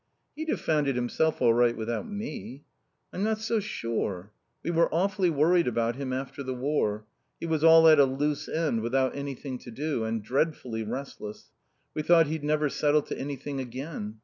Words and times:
"He'd 0.35 0.49
have 0.49 0.59
found 0.59 0.87
it 0.87 0.95
himself 0.95 1.43
all 1.43 1.53
right 1.53 1.77
without 1.77 2.09
me." 2.09 2.63
"I'm 3.13 3.23
not 3.23 3.37
so 3.37 3.59
sure. 3.59 4.31
We 4.63 4.71
were 4.71 4.91
awfully 4.91 5.29
worried 5.29 5.67
about 5.67 5.95
him 5.95 6.11
after 6.11 6.41
the 6.41 6.55
war. 6.55 7.05
He 7.39 7.45
was 7.45 7.63
all 7.63 7.87
at 7.87 7.99
a 7.99 8.05
loose 8.05 8.49
end 8.49 8.81
without 8.81 9.15
anything 9.15 9.59
to 9.59 9.69
do. 9.69 10.03
And 10.03 10.23
dreadfully 10.23 10.81
restless. 10.81 11.51
We 11.93 12.01
thought 12.01 12.25
he'd 12.25 12.43
never 12.43 12.67
settle 12.67 13.03
to 13.03 13.19
anything 13.19 13.59
again. 13.59 14.17